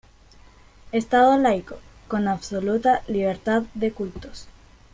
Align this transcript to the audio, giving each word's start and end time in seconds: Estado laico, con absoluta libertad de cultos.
Estado 0.93 1.37
laico, 1.37 1.77
con 2.07 2.27
absoluta 2.27 3.03
libertad 3.07 3.61
de 3.75 3.91
cultos. 3.91 4.47